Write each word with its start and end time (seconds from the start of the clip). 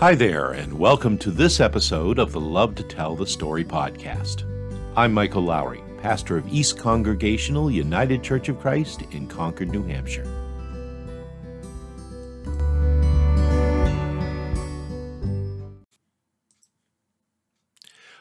Hi 0.00 0.14
there, 0.14 0.52
and 0.52 0.72
welcome 0.72 1.18
to 1.18 1.32
this 1.32 1.58
episode 1.58 2.20
of 2.20 2.30
the 2.30 2.40
Love 2.40 2.76
to 2.76 2.84
Tell 2.84 3.16
the 3.16 3.26
Story 3.26 3.64
podcast. 3.64 4.44
I'm 4.94 5.12
Michael 5.12 5.42
Lowry, 5.42 5.82
pastor 6.00 6.36
of 6.36 6.46
East 6.46 6.78
Congregational 6.78 7.68
United 7.68 8.22
Church 8.22 8.48
of 8.48 8.60
Christ 8.60 9.02
in 9.10 9.26
Concord, 9.26 9.70
New 9.70 9.82
Hampshire. 9.82 10.22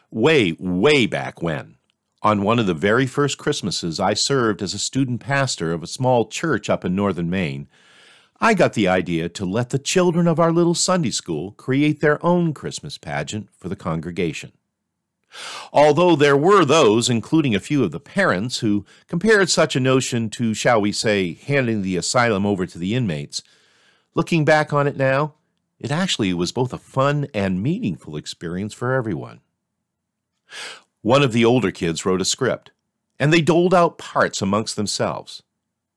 Way, 0.09 0.54
way 0.59 1.05
back 1.05 1.44
when, 1.44 1.75
on 2.23 2.41
one 2.41 2.57
of 2.57 2.66
the 2.66 2.73
very 2.73 3.05
first 3.05 3.38
Christmases 3.38 4.00
I 4.00 4.16
served 4.16 4.64
as 4.64 4.73
a 4.73 4.80
student 4.80 5.21
pastor 5.21 5.73
of 5.73 5.84
a 5.84 5.88
small 5.88 6.25
church 6.25 6.71
up 6.71 6.84
in 6.84 6.95
northern 6.95 7.30
Maine, 7.30 7.67
I 8.40 8.54
got 8.54 8.73
the 8.73 8.88
idea 8.88 9.30
to 9.30 9.46
let 9.46 9.72
the 9.72 9.80
children 9.80 10.27
of 10.27 10.40
our 10.40 10.52
little 10.52 10.76
Sunday 10.76 11.09
school 11.09 11.52
create 11.54 12.02
their 12.02 12.23
own 12.23 12.54
Christmas 12.54 12.98
pageant 12.98 13.50
for 13.58 13.68
the 13.68 13.76
congregation. 13.76 14.52
Although 15.73 16.16
there 16.16 16.38
were 16.38 16.64
those, 16.64 17.09
including 17.09 17.55
a 17.55 17.59
few 17.59 17.84
of 17.84 17.92
the 17.92 18.00
parents, 18.00 18.59
who 18.59 18.86
compared 19.08 19.50
such 19.50 19.76
a 19.76 19.80
notion 19.80 20.30
to, 20.31 20.54
shall 20.54 20.80
we 20.80 20.92
say, 20.92 21.34
handing 21.34 21.81
the 21.81 21.98
asylum 21.98 22.45
over 22.45 22.66
to 22.68 22.78
the 22.78 22.94
inmates, 22.94 23.42
looking 24.14 24.45
back 24.45 24.72
on 24.72 24.88
it 24.88 24.98
now, 24.98 25.34
it 25.80 25.92
actually 25.92 26.34
was 26.34 26.52
both 26.52 26.73
a 26.73 26.78
fun 26.78 27.28
and 27.34 27.62
meaningful 27.62 28.16
experience 28.16 28.73
for 28.73 28.94
everyone. 28.94 29.42
One 31.02 31.23
of 31.23 31.34
the 31.34 31.45
older 31.45 31.72
kids 31.72 32.06
wrote 32.06 32.22
a 32.22 32.26
script, 32.26 32.72
and 33.20 33.34
they 33.34 33.42
doled 33.42 33.73
out 33.73 33.98
parts 33.98 34.42
amongst 34.42 34.76
themselves 34.76 35.42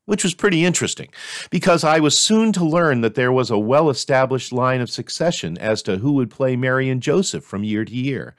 which 0.05 0.23
was 0.23 0.33
pretty 0.33 0.65
interesting 0.65 1.09
because 1.49 1.83
I 1.83 1.99
was 1.99 2.17
soon 2.17 2.51
to 2.53 2.65
learn 2.65 3.01
that 3.01 3.15
there 3.15 3.31
was 3.31 3.49
a 3.49 3.59
well 3.59 3.89
established 3.89 4.51
line 4.51 4.81
of 4.81 4.89
succession 4.89 5.57
as 5.57 5.81
to 5.83 5.97
who 5.97 6.13
would 6.13 6.29
play 6.29 6.55
Mary 6.55 6.89
and 6.89 7.01
Joseph 7.01 7.43
from 7.43 7.63
year 7.63 7.85
to 7.85 7.93
year. 7.93 8.35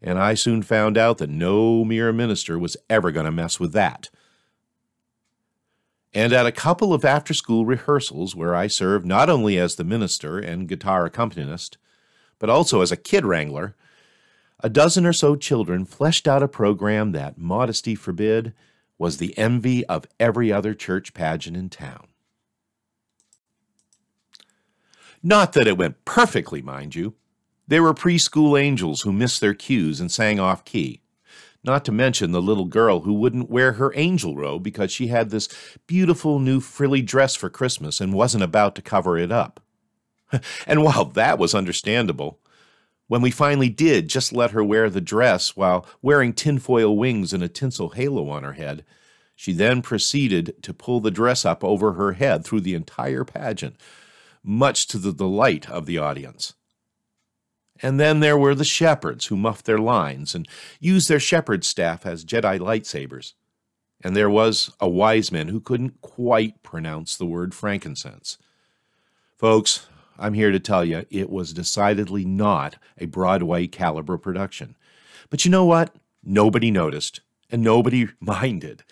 And 0.00 0.18
I 0.18 0.34
soon 0.34 0.62
found 0.62 0.96
out 0.96 1.18
that 1.18 1.30
no 1.30 1.84
mere 1.84 2.12
minister 2.12 2.58
was 2.58 2.76
ever 2.88 3.10
going 3.10 3.26
to 3.26 3.32
mess 3.32 3.58
with 3.58 3.72
that. 3.72 4.10
And 6.14 6.32
at 6.32 6.46
a 6.46 6.52
couple 6.52 6.94
of 6.94 7.04
after 7.04 7.34
school 7.34 7.66
rehearsals 7.66 8.34
where 8.34 8.54
I 8.54 8.66
served 8.66 9.04
not 9.04 9.28
only 9.28 9.58
as 9.58 9.76
the 9.76 9.84
minister 9.84 10.38
and 10.38 10.68
guitar 10.68 11.04
accompanist, 11.04 11.76
but 12.38 12.48
also 12.48 12.80
as 12.80 12.90
a 12.90 12.96
kid 12.96 13.26
wrangler, 13.26 13.76
a 14.60 14.68
dozen 14.68 15.04
or 15.04 15.12
so 15.12 15.36
children 15.36 15.84
fleshed 15.84 16.26
out 16.26 16.42
a 16.42 16.48
program 16.48 17.12
that, 17.12 17.38
modesty 17.38 17.94
forbid, 17.94 18.54
was 18.98 19.16
the 19.16 19.36
envy 19.38 19.86
of 19.86 20.06
every 20.18 20.52
other 20.52 20.74
church 20.74 21.14
pageant 21.14 21.56
in 21.56 21.70
town. 21.70 22.08
Not 25.22 25.52
that 25.52 25.66
it 25.66 25.78
went 25.78 26.04
perfectly, 26.04 26.62
mind 26.62 26.94
you. 26.94 27.14
There 27.66 27.82
were 27.82 27.94
preschool 27.94 28.60
angels 28.60 29.02
who 29.02 29.12
missed 29.12 29.40
their 29.40 29.54
cues 29.54 30.00
and 30.00 30.10
sang 30.10 30.40
off 30.40 30.64
key. 30.64 31.02
Not 31.64 31.84
to 31.86 31.92
mention 31.92 32.30
the 32.30 32.40
little 32.40 32.64
girl 32.64 33.00
who 33.00 33.12
wouldn't 33.12 33.50
wear 33.50 33.72
her 33.72 33.92
angel 33.96 34.36
robe 34.36 34.62
because 34.62 34.92
she 34.92 35.08
had 35.08 35.30
this 35.30 35.48
beautiful 35.86 36.38
new 36.38 36.60
frilly 36.60 37.02
dress 37.02 37.34
for 37.34 37.50
Christmas 37.50 38.00
and 38.00 38.12
wasn't 38.12 38.44
about 38.44 38.74
to 38.76 38.82
cover 38.82 39.18
it 39.18 39.32
up. 39.32 39.60
and 40.66 40.82
while 40.82 41.04
that 41.04 41.38
was 41.38 41.54
understandable, 41.54 42.38
when 43.08 43.22
we 43.22 43.30
finally 43.30 43.68
did 43.70 44.08
just 44.08 44.32
let 44.32 44.52
her 44.52 44.62
wear 44.62 44.88
the 44.88 45.00
dress 45.00 45.56
while 45.56 45.84
wearing 46.00 46.32
tinfoil 46.32 46.96
wings 46.96 47.32
and 47.32 47.42
a 47.42 47.48
tinsel 47.48 47.90
halo 47.90 48.28
on 48.28 48.44
her 48.44 48.52
head, 48.52 48.84
she 49.34 49.52
then 49.52 49.82
proceeded 49.82 50.54
to 50.62 50.74
pull 50.74 51.00
the 51.00 51.10
dress 51.10 51.44
up 51.44 51.64
over 51.64 51.94
her 51.94 52.12
head 52.12 52.44
through 52.44 52.60
the 52.60 52.74
entire 52.74 53.24
pageant, 53.24 53.76
much 54.44 54.86
to 54.88 54.98
the 54.98 55.12
delight 55.12 55.68
of 55.70 55.86
the 55.86 55.98
audience. 55.98 56.54
And 57.80 57.98
then 57.98 58.20
there 58.20 58.36
were 58.36 58.54
the 58.54 58.64
shepherds 58.64 59.26
who 59.26 59.36
muffed 59.36 59.64
their 59.64 59.78
lines 59.78 60.34
and 60.34 60.48
used 60.80 61.08
their 61.08 61.20
shepherd's 61.20 61.68
staff 61.68 62.04
as 62.04 62.24
Jedi 62.24 62.58
lightsabers. 62.58 63.34
And 64.02 64.14
there 64.16 64.30
was 64.30 64.72
a 64.80 64.88
wise 64.88 65.32
man 65.32 65.48
who 65.48 65.60
couldn't 65.60 66.00
quite 66.00 66.62
pronounce 66.62 67.16
the 67.16 67.26
word 67.26 67.54
frankincense. 67.54 68.38
Folks, 69.36 69.86
I'm 70.18 70.34
here 70.34 70.50
to 70.50 70.60
tell 70.60 70.84
you 70.84 71.06
it 71.10 71.30
was 71.30 71.52
decidedly 71.52 72.24
not 72.24 72.76
a 72.98 73.06
Broadway 73.06 73.66
caliber 73.66 74.18
production. 74.18 74.76
But 75.30 75.44
you 75.44 75.50
know 75.50 75.64
what? 75.64 75.94
Nobody 76.24 76.70
noticed, 76.70 77.20
and 77.50 77.62
nobody 77.62 78.08
minded. 78.20 78.84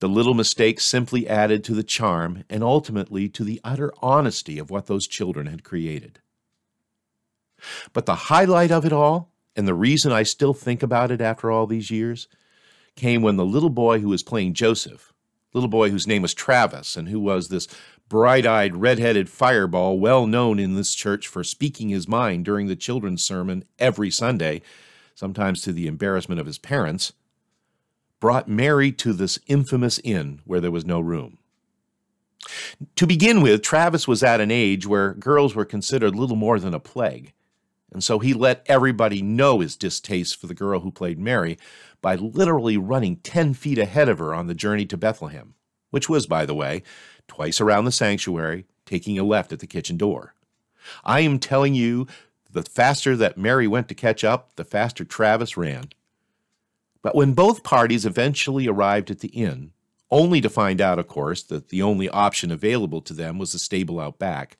The 0.00 0.08
little 0.08 0.34
mistakes 0.34 0.84
simply 0.84 1.28
added 1.28 1.62
to 1.64 1.74
the 1.74 1.84
charm 1.84 2.44
and 2.50 2.62
ultimately 2.62 3.28
to 3.30 3.44
the 3.44 3.60
utter 3.62 3.92
honesty 4.02 4.58
of 4.58 4.70
what 4.70 4.86
those 4.86 5.06
children 5.06 5.46
had 5.46 5.62
created. 5.62 6.18
But 7.92 8.06
the 8.06 8.14
highlight 8.14 8.72
of 8.72 8.84
it 8.84 8.92
all, 8.92 9.30
and 9.54 9.68
the 9.68 9.74
reason 9.74 10.10
I 10.10 10.24
still 10.24 10.54
think 10.54 10.82
about 10.82 11.12
it 11.12 11.20
after 11.20 11.50
all 11.50 11.66
these 11.66 11.90
years, 11.90 12.26
came 12.96 13.22
when 13.22 13.36
the 13.36 13.44
little 13.44 13.70
boy 13.70 14.00
who 14.00 14.08
was 14.08 14.24
playing 14.24 14.54
Joseph, 14.54 15.12
little 15.54 15.68
boy 15.68 15.90
whose 15.90 16.06
name 16.06 16.22
was 16.22 16.34
Travis 16.34 16.96
and 16.96 17.08
who 17.08 17.20
was 17.20 17.48
this 17.48 17.68
bright 18.12 18.44
eyed, 18.44 18.76
red 18.76 18.98
headed 18.98 19.26
fireball, 19.30 19.98
well 19.98 20.26
known 20.26 20.58
in 20.58 20.74
this 20.74 20.94
church 20.94 21.26
for 21.26 21.42
speaking 21.42 21.88
his 21.88 22.06
mind 22.06 22.44
during 22.44 22.66
the 22.66 22.76
children's 22.76 23.24
sermon 23.24 23.64
every 23.78 24.10
Sunday, 24.10 24.60
sometimes 25.14 25.62
to 25.62 25.72
the 25.72 25.86
embarrassment 25.86 26.38
of 26.38 26.44
his 26.44 26.58
parents, 26.58 27.14
brought 28.20 28.46
Mary 28.46 28.92
to 28.92 29.14
this 29.14 29.38
infamous 29.46 29.98
inn 30.00 30.42
where 30.44 30.60
there 30.60 30.70
was 30.70 30.84
no 30.84 31.00
room. 31.00 31.38
To 32.96 33.06
begin 33.06 33.40
with, 33.40 33.62
Travis 33.62 34.06
was 34.06 34.22
at 34.22 34.42
an 34.42 34.50
age 34.50 34.86
where 34.86 35.14
girls 35.14 35.54
were 35.54 35.64
considered 35.64 36.14
little 36.14 36.36
more 36.36 36.60
than 36.60 36.74
a 36.74 36.78
plague, 36.78 37.32
and 37.90 38.04
so 38.04 38.18
he 38.18 38.34
let 38.34 38.62
everybody 38.66 39.22
know 39.22 39.60
his 39.60 39.74
distaste 39.74 40.38
for 40.38 40.48
the 40.48 40.54
girl 40.54 40.80
who 40.80 40.90
played 40.90 41.18
Mary 41.18 41.56
by 42.02 42.16
literally 42.16 42.76
running 42.76 43.16
10 43.16 43.54
feet 43.54 43.78
ahead 43.78 44.10
of 44.10 44.18
her 44.18 44.34
on 44.34 44.48
the 44.48 44.54
journey 44.54 44.84
to 44.84 44.98
Bethlehem, 44.98 45.54
which 45.88 46.10
was, 46.10 46.26
by 46.26 46.44
the 46.44 46.54
way, 46.54 46.82
twice 47.28 47.60
around 47.60 47.84
the 47.84 47.92
sanctuary, 47.92 48.66
taking 48.86 49.18
a 49.18 49.24
left 49.24 49.52
at 49.52 49.60
the 49.60 49.66
kitchen 49.66 49.96
door. 49.96 50.34
I 51.04 51.20
am 51.20 51.38
telling 51.38 51.74
you, 51.74 52.06
the 52.50 52.62
faster 52.62 53.16
that 53.16 53.38
Mary 53.38 53.66
went 53.66 53.88
to 53.88 53.94
catch 53.94 54.24
up, 54.24 54.56
the 54.56 54.64
faster 54.64 55.04
Travis 55.04 55.56
ran. 55.56 55.90
But 57.00 57.14
when 57.14 57.32
both 57.32 57.62
parties 57.62 58.06
eventually 58.06 58.68
arrived 58.68 59.10
at 59.10 59.20
the 59.20 59.28
inn, 59.28 59.72
only 60.10 60.40
to 60.42 60.50
find 60.50 60.80
out, 60.80 60.98
of 60.98 61.08
course, 61.08 61.42
that 61.44 61.70
the 61.70 61.82
only 61.82 62.08
option 62.10 62.50
available 62.50 63.00
to 63.00 63.14
them 63.14 63.38
was 63.38 63.52
the 63.52 63.58
stable 63.58 63.98
out 63.98 64.18
back, 64.18 64.58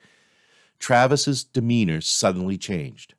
Travis's 0.79 1.45
demeanor 1.45 2.01
suddenly 2.01 2.57
changed. 2.57 3.15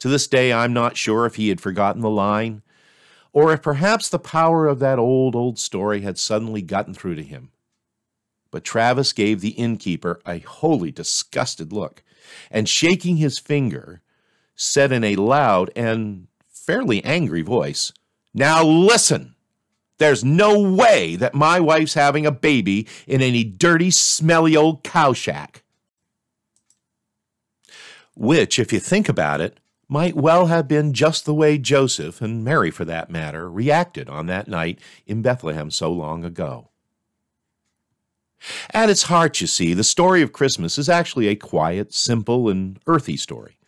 To 0.00 0.08
this 0.08 0.28
day, 0.28 0.52
I'm 0.52 0.72
not 0.72 0.96
sure 0.96 1.26
if 1.26 1.36
he 1.36 1.48
had 1.48 1.60
forgotten 1.60 2.02
the 2.02 2.10
line, 2.10 2.62
or 3.32 3.52
if 3.52 3.62
perhaps 3.62 4.08
the 4.08 4.18
power 4.18 4.66
of 4.66 4.78
that 4.80 4.98
old, 4.98 5.34
old 5.34 5.58
story 5.58 6.02
had 6.02 6.18
suddenly 6.18 6.60
gotten 6.60 6.92
through 6.92 7.14
to 7.14 7.22
him. 7.22 7.50
But 8.52 8.62
Travis 8.62 9.12
gave 9.12 9.40
the 9.40 9.50
innkeeper 9.50 10.20
a 10.24 10.38
wholly 10.38 10.92
disgusted 10.92 11.72
look, 11.72 12.04
and 12.50 12.68
shaking 12.68 13.16
his 13.16 13.40
finger, 13.40 14.02
said 14.54 14.92
in 14.92 15.02
a 15.02 15.16
loud 15.16 15.70
and 15.74 16.28
fairly 16.48 17.02
angry 17.04 17.42
voice, 17.42 17.92
Now 18.32 18.62
listen! 18.62 19.34
There's 19.98 20.24
no 20.24 20.60
way 20.60 21.16
that 21.16 21.34
my 21.34 21.60
wife's 21.60 21.94
having 21.94 22.26
a 22.26 22.32
baby 22.32 22.86
in 23.06 23.22
any 23.22 23.42
dirty, 23.42 23.90
smelly 23.90 24.56
old 24.56 24.84
cow 24.84 25.12
shack. 25.12 25.62
Which, 28.14 28.58
if 28.58 28.72
you 28.72 28.80
think 28.80 29.08
about 29.08 29.40
it, 29.40 29.58
might 29.88 30.16
well 30.16 30.46
have 30.46 30.68
been 30.68 30.92
just 30.92 31.24
the 31.24 31.34
way 31.34 31.56
Joseph, 31.56 32.20
and 32.20 32.44
Mary 32.44 32.70
for 32.70 32.84
that 32.84 33.10
matter, 33.10 33.50
reacted 33.50 34.08
on 34.08 34.26
that 34.26 34.48
night 34.48 34.78
in 35.06 35.22
Bethlehem 35.22 35.70
so 35.70 35.90
long 35.92 36.24
ago. 36.24 36.71
At 38.72 38.90
its 38.90 39.04
heart, 39.04 39.40
you 39.40 39.46
see, 39.46 39.74
the 39.74 39.84
story 39.84 40.22
of 40.22 40.32
Christmas 40.32 40.78
is 40.78 40.88
actually 40.88 41.28
a 41.28 41.36
quiet, 41.36 41.92
simple, 41.92 42.48
and 42.48 42.78
earthy 42.86 43.16
story. 43.16 43.58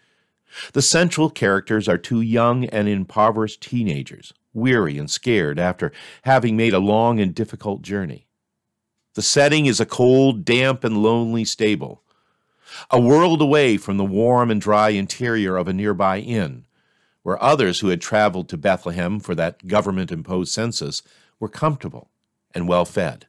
The 0.72 0.82
central 0.82 1.30
characters 1.30 1.88
are 1.88 1.98
two 1.98 2.20
young 2.20 2.64
and 2.66 2.88
impoverished 2.88 3.60
teenagers, 3.60 4.32
weary 4.52 4.98
and 4.98 5.10
scared 5.10 5.58
after 5.58 5.92
having 6.22 6.56
made 6.56 6.72
a 6.72 6.78
long 6.78 7.20
and 7.20 7.34
difficult 7.34 7.82
journey. 7.82 8.26
The 9.14 9.22
setting 9.22 9.66
is 9.66 9.80
a 9.80 9.86
cold, 9.86 10.44
damp, 10.44 10.84
and 10.84 11.02
lonely 11.02 11.44
stable, 11.44 12.02
a 12.90 13.00
world 13.00 13.40
away 13.40 13.76
from 13.76 13.96
the 13.96 14.04
warm 14.04 14.50
and 14.50 14.60
dry 14.60 14.90
interior 14.90 15.56
of 15.56 15.68
a 15.68 15.72
nearby 15.72 16.18
inn, 16.18 16.66
where 17.22 17.42
others 17.42 17.80
who 17.80 17.88
had 17.88 18.00
traveled 18.00 18.48
to 18.48 18.56
Bethlehem 18.56 19.20
for 19.20 19.34
that 19.34 19.66
government 19.66 20.10
imposed 20.10 20.52
census 20.52 21.02
were 21.38 21.48
comfortable 21.48 22.10
and 22.54 22.68
well 22.68 22.84
fed 22.84 23.26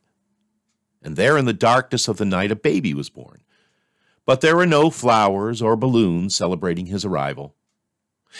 and 1.06 1.16
there 1.16 1.38
in 1.38 1.46
the 1.46 1.54
darkness 1.54 2.08
of 2.08 2.18
the 2.18 2.26
night 2.26 2.52
a 2.52 2.56
baby 2.56 2.94
was 2.94 3.10
born. 3.10 3.42
But 4.26 4.42
there 4.42 4.56
were 4.56 4.66
no 4.66 4.90
flowers 4.90 5.62
or 5.62 5.76
balloons 5.78 6.36
celebrating 6.36 6.88
his 6.88 7.06
arrival. 7.06 7.56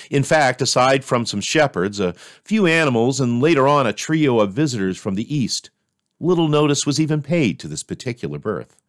In 0.10 0.24
fact, 0.24 0.62
aside 0.62 1.06
from 1.06 1.26
some 1.26 1.42
shepherds, 1.42 2.00
a 2.00 2.14
few 2.44 2.66
animals, 2.66 3.22
and 3.22 3.42
later 3.42 3.68
on 3.68 3.88
a 3.88 3.94
trio 3.94 4.40
of 4.40 4.52
visitors 4.52 4.98
from 4.98 5.16
the 5.16 5.34
east, 5.34 5.70
little 6.20 6.48
notice 6.50 6.86
was 6.86 7.00
even 7.00 7.22
paid 7.22 7.60
to 7.60 7.68
this 7.68 7.84
particular 7.84 8.40
birth. 8.40 8.82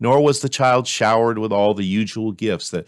nor 0.00 0.22
was 0.22 0.40
the 0.40 0.48
child 0.48 0.86
showered 0.86 1.38
with 1.38 1.52
all 1.52 1.74
the 1.74 1.84
usual 1.84 2.32
gifts 2.32 2.70
that 2.70 2.86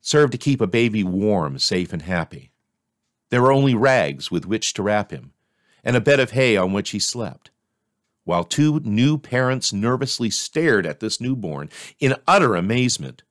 serve 0.00 0.30
to 0.30 0.38
keep 0.38 0.60
a 0.60 0.66
baby 0.66 1.04
warm, 1.04 1.58
safe, 1.58 1.92
and 1.92 2.02
happy. 2.02 2.50
There 3.30 3.42
were 3.42 3.52
only 3.52 3.74
rags 3.74 4.30
with 4.30 4.46
which 4.46 4.74
to 4.74 4.82
wrap 4.82 5.10
him, 5.10 5.32
and 5.84 5.96
a 5.96 6.00
bed 6.00 6.20
of 6.20 6.32
hay 6.32 6.56
on 6.56 6.72
which 6.72 6.90
he 6.90 6.98
slept, 6.98 7.50
while 8.24 8.44
two 8.44 8.80
new 8.80 9.18
parents 9.18 9.72
nervously 9.72 10.30
stared 10.30 10.86
at 10.86 11.00
this 11.00 11.20
newborn 11.20 11.68
in 11.98 12.14
utter 12.26 12.54
amazement, 12.54 13.22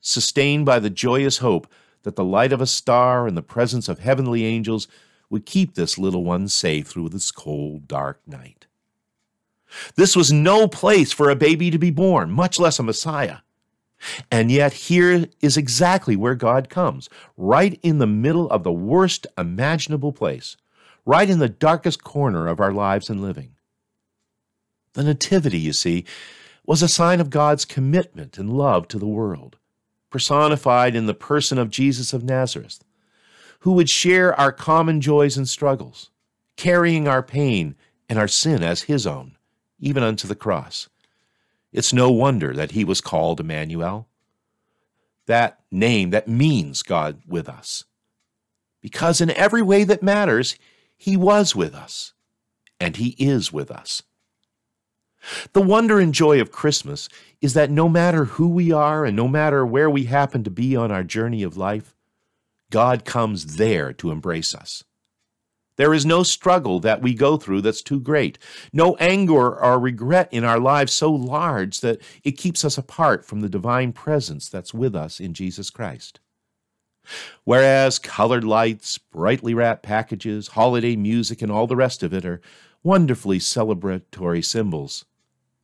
sustained 0.00 0.64
by 0.66 0.78
the 0.78 0.90
joyous 0.90 1.38
hope 1.38 1.66
that 2.02 2.16
the 2.16 2.24
light 2.24 2.52
of 2.52 2.60
a 2.60 2.66
star 2.66 3.26
and 3.26 3.36
the 3.36 3.42
presence 3.42 3.88
of 3.88 3.98
heavenly 3.98 4.44
angels 4.44 4.86
would 5.28 5.44
keep 5.44 5.74
this 5.74 5.98
little 5.98 6.22
one 6.22 6.46
safe 6.46 6.86
through 6.86 7.08
this 7.08 7.30
cold, 7.30 7.88
dark 7.88 8.20
night. 8.26 8.66
This 9.96 10.14
was 10.14 10.32
no 10.32 10.68
place 10.68 11.12
for 11.12 11.28
a 11.28 11.36
baby 11.36 11.70
to 11.70 11.78
be 11.78 11.90
born, 11.90 12.30
much 12.30 12.60
less 12.60 12.78
a 12.78 12.82
Messiah. 12.82 13.38
And 14.30 14.50
yet, 14.52 14.72
here 14.74 15.26
is 15.40 15.56
exactly 15.56 16.16
where 16.16 16.34
God 16.34 16.68
comes, 16.68 17.08
right 17.36 17.78
in 17.82 17.98
the 17.98 18.06
middle 18.06 18.48
of 18.50 18.62
the 18.62 18.72
worst 18.72 19.26
imaginable 19.36 20.12
place, 20.12 20.56
right 21.04 21.28
in 21.28 21.38
the 21.38 21.48
darkest 21.48 22.04
corner 22.04 22.46
of 22.46 22.60
our 22.60 22.72
lives 22.72 23.10
and 23.10 23.20
living. 23.22 23.55
The 24.96 25.04
Nativity, 25.04 25.58
you 25.58 25.74
see, 25.74 26.06
was 26.64 26.82
a 26.82 26.88
sign 26.88 27.20
of 27.20 27.28
God's 27.28 27.66
commitment 27.66 28.38
and 28.38 28.56
love 28.56 28.88
to 28.88 28.98
the 28.98 29.06
world, 29.06 29.58
personified 30.08 30.96
in 30.96 31.04
the 31.04 31.12
person 31.12 31.58
of 31.58 31.68
Jesus 31.68 32.14
of 32.14 32.24
Nazareth, 32.24 32.82
who 33.60 33.72
would 33.72 33.90
share 33.90 34.34
our 34.40 34.52
common 34.52 35.02
joys 35.02 35.36
and 35.36 35.46
struggles, 35.46 36.08
carrying 36.56 37.06
our 37.06 37.22
pain 37.22 37.74
and 38.08 38.18
our 38.18 38.26
sin 38.26 38.62
as 38.62 38.84
his 38.84 39.06
own, 39.06 39.36
even 39.78 40.02
unto 40.02 40.26
the 40.26 40.34
cross. 40.34 40.88
It's 41.74 41.92
no 41.92 42.10
wonder 42.10 42.54
that 42.54 42.70
he 42.70 42.82
was 42.82 43.02
called 43.02 43.38
Emmanuel, 43.38 44.08
that 45.26 45.60
name 45.70 46.08
that 46.08 46.26
means 46.26 46.82
God 46.82 47.20
with 47.28 47.50
us. 47.50 47.84
Because 48.80 49.20
in 49.20 49.30
every 49.32 49.60
way 49.60 49.84
that 49.84 50.02
matters, 50.02 50.56
he 50.96 51.18
was 51.18 51.54
with 51.54 51.74
us, 51.74 52.14
and 52.80 52.96
he 52.96 53.14
is 53.18 53.52
with 53.52 53.70
us. 53.70 54.02
The 55.52 55.62
wonder 55.62 55.98
and 55.98 56.14
joy 56.14 56.40
of 56.40 56.52
Christmas 56.52 57.08
is 57.40 57.54
that 57.54 57.70
no 57.70 57.88
matter 57.88 58.24
who 58.24 58.48
we 58.48 58.72
are 58.72 59.04
and 59.04 59.16
no 59.16 59.28
matter 59.28 59.66
where 59.66 59.90
we 59.90 60.04
happen 60.04 60.44
to 60.44 60.50
be 60.50 60.76
on 60.76 60.90
our 60.90 61.04
journey 61.04 61.42
of 61.42 61.56
life, 61.56 61.94
God 62.70 63.04
comes 63.04 63.56
there 63.56 63.92
to 63.94 64.10
embrace 64.10 64.54
us. 64.54 64.84
There 65.76 65.92
is 65.92 66.06
no 66.06 66.22
struggle 66.22 66.80
that 66.80 67.02
we 67.02 67.12
go 67.12 67.36
through 67.36 67.60
that's 67.60 67.82
too 67.82 68.00
great, 68.00 68.38
no 68.72 68.96
anger 68.96 69.62
or 69.62 69.78
regret 69.78 70.28
in 70.32 70.42
our 70.42 70.58
lives 70.58 70.92
so 70.92 71.12
large 71.12 71.80
that 71.80 72.00
it 72.24 72.32
keeps 72.32 72.64
us 72.64 72.78
apart 72.78 73.26
from 73.26 73.40
the 73.40 73.48
divine 73.48 73.92
presence 73.92 74.48
that's 74.48 74.72
with 74.72 74.96
us 74.96 75.20
in 75.20 75.34
Jesus 75.34 75.68
Christ. 75.68 76.20
Whereas 77.44 77.98
colored 77.98 78.42
lights, 78.42 78.98
brightly 78.98 79.54
wrapped 79.54 79.82
packages, 79.82 80.48
holiday 80.48 80.96
music, 80.96 81.42
and 81.42 81.52
all 81.52 81.66
the 81.66 81.76
rest 81.76 82.02
of 82.02 82.12
it 82.12 82.24
are 82.24 82.40
wonderfully 82.82 83.38
celebratory 83.38 84.44
symbols, 84.44 85.04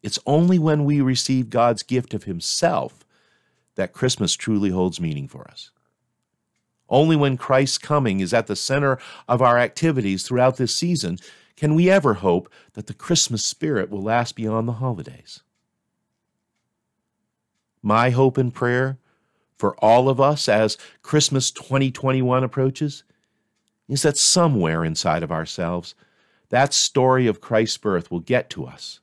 it's 0.02 0.18
only 0.26 0.58
when 0.58 0.84
we 0.84 1.00
receive 1.00 1.50
God's 1.50 1.82
gift 1.82 2.14
of 2.14 2.24
Himself 2.24 3.04
that 3.74 3.92
Christmas 3.92 4.34
truly 4.34 4.70
holds 4.70 5.00
meaning 5.00 5.28
for 5.28 5.48
us. 5.48 5.70
Only 6.88 7.16
when 7.16 7.36
Christ's 7.36 7.78
coming 7.78 8.20
is 8.20 8.34
at 8.34 8.46
the 8.46 8.56
center 8.56 8.98
of 9.28 9.40
our 9.40 9.58
activities 9.58 10.24
throughout 10.24 10.56
this 10.56 10.74
season 10.74 11.18
can 11.56 11.74
we 11.74 11.88
ever 11.88 12.14
hope 12.14 12.52
that 12.74 12.86
the 12.86 12.94
Christmas 12.94 13.44
spirit 13.44 13.90
will 13.90 14.02
last 14.02 14.36
beyond 14.36 14.68
the 14.68 14.74
holidays. 14.74 15.40
My 17.82 18.10
hope 18.10 18.36
and 18.36 18.52
prayer 18.52 18.98
for 19.56 19.76
all 19.76 20.08
of 20.08 20.20
us 20.20 20.48
as 20.48 20.76
Christmas 21.02 21.50
2021 21.50 22.44
approaches 22.44 23.04
is 23.88 24.02
that 24.02 24.18
somewhere 24.18 24.84
inside 24.84 25.22
of 25.22 25.32
ourselves, 25.32 25.94
that 26.48 26.74
story 26.74 27.26
of 27.26 27.40
Christ's 27.40 27.78
birth 27.78 28.10
will 28.10 28.20
get 28.20 28.50
to 28.50 28.64
us. 28.64 29.00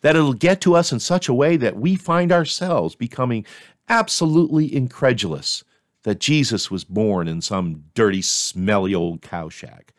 That 0.00 0.16
it'll 0.16 0.32
get 0.32 0.60
to 0.62 0.74
us 0.74 0.92
in 0.92 1.00
such 1.00 1.28
a 1.28 1.34
way 1.34 1.56
that 1.56 1.76
we 1.76 1.96
find 1.96 2.32
ourselves 2.32 2.94
becoming 2.94 3.44
absolutely 3.88 4.74
incredulous 4.74 5.64
that 6.02 6.20
Jesus 6.20 6.70
was 6.70 6.84
born 6.84 7.28
in 7.28 7.40
some 7.40 7.84
dirty, 7.94 8.22
smelly 8.22 8.94
old 8.94 9.22
cow 9.22 9.48
shack. 9.48 9.94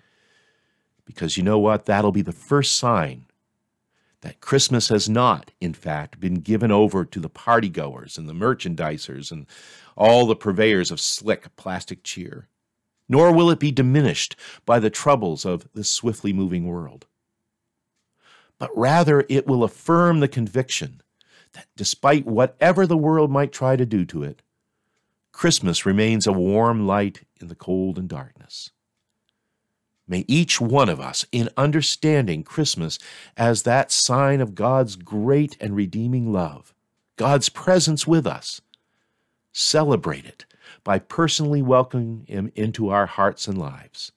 Because 1.06 1.38
you 1.38 1.44
know 1.44 1.60
what? 1.60 1.86
That'll 1.86 2.12
be 2.12 2.22
the 2.22 2.32
first 2.32 2.78
sign 2.78 3.26
that 4.22 4.40
Christmas 4.40 4.88
has 4.88 5.10
not, 5.10 5.52
in 5.60 5.74
fact, 5.74 6.20
been 6.20 6.36
given 6.36 6.72
over 6.72 7.04
to 7.04 7.20
the 7.20 7.30
partygoers 7.30 8.18
and 8.18 8.28
the 8.28 8.34
merchandisers 8.34 9.32
and 9.32 9.46
all 9.98 10.26
the 10.26 10.36
purveyors 10.36 10.92
of 10.92 11.00
slick 11.00 11.54
plastic 11.58 12.04
cheer. 12.04 12.48
Nor 13.10 13.34
will 13.34 13.50
it 13.50 13.60
be 13.60 13.72
diminished 13.72 14.38
by 14.66 14.80
the 14.80 14.90
troubles 14.90 15.46
of 15.46 15.68
the 15.74 15.84
swiftly 15.84 16.32
moving 16.32 16.66
world. 16.66 17.06
But 18.64 18.78
rather, 18.78 19.26
it 19.28 19.46
will 19.46 19.66
affirm 19.66 20.22
the 20.22 20.30
conviction 20.30 21.02
that 21.52 21.68
despite 21.76 22.26
whatever 22.26 22.88
the 22.88 22.96
world 22.96 23.30
might 23.30 23.52
try 23.52 23.76
to 23.76 23.86
do 23.86 24.06
to 24.06 24.24
it, 24.24 24.42
Christmas 25.34 25.86
remains 25.86 26.26
a 26.26 26.32
warm 26.32 26.88
light 26.88 27.26
in 27.42 27.50
the 27.50 27.56
cold 27.56 28.00
and 28.00 28.08
darkness. 28.08 28.72
May 30.08 30.24
each 30.30 30.62
one 30.62 30.88
of 30.88 31.02
us, 31.02 31.26
in 31.34 31.50
understanding 31.58 32.44
Christmas 32.44 33.00
as 33.36 33.64
that 33.64 33.92
sign 33.92 34.40
of 34.40 34.56
God's 34.56 34.96
great 34.96 35.58
and 35.60 35.76
redeeming 35.76 36.32
love, 36.32 36.74
God's 37.18 37.50
presence 37.50 38.08
with 38.08 38.26
us, 38.26 38.62
celebrate 39.52 40.24
it 40.24 40.46
by 40.86 41.00
personally 41.00 41.62
welcoming 41.62 42.24
Him 42.30 42.50
into 42.56 42.88
our 42.88 43.08
hearts 43.08 43.46
and 43.46 43.58
lives. 43.58 44.14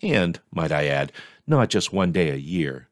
And, 0.00 0.40
might 0.50 0.72
I 0.72 0.86
add, 0.86 1.12
not 1.46 1.68
just 1.68 1.92
one 1.92 2.10
day 2.10 2.30
a 2.30 2.36
year, 2.36 2.88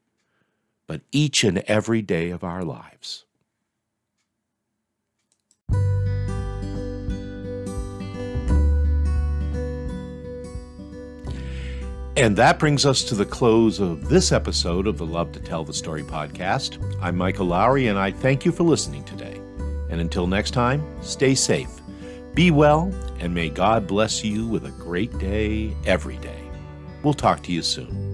but 0.87 1.01
each 1.11 1.43
and 1.43 1.59
every 1.59 2.01
day 2.01 2.29
of 2.29 2.43
our 2.43 2.63
lives. 2.63 3.25
And 12.17 12.37
that 12.37 12.59
brings 12.59 12.85
us 12.85 13.03
to 13.05 13.15
the 13.15 13.25
close 13.25 13.81
of 13.81 14.07
this 14.07 14.31
episode 14.31 14.87
of 14.87 14.97
the 14.97 15.05
Love 15.05 15.33
to 15.33 15.39
Tell 15.41 15.65
the 15.65 15.73
Story 15.73 16.01
podcast. 16.01 16.81
I'm 17.01 17.17
Michael 17.17 17.47
Lowry, 17.47 17.87
and 17.87 17.99
I 17.99 18.11
thank 18.11 18.45
you 18.45 18.53
for 18.53 18.63
listening 18.63 19.03
today. 19.03 19.41
And 19.89 19.99
until 19.99 20.25
next 20.25 20.51
time, 20.51 20.81
stay 21.01 21.35
safe, 21.35 21.69
be 22.33 22.51
well, 22.51 22.89
and 23.19 23.33
may 23.33 23.49
God 23.49 23.85
bless 23.85 24.23
you 24.23 24.47
with 24.47 24.65
a 24.65 24.71
great 24.71 25.17
day 25.19 25.75
every 25.85 26.17
day. 26.19 26.41
We'll 27.03 27.13
talk 27.13 27.43
to 27.43 27.51
you 27.51 27.61
soon. 27.61 28.04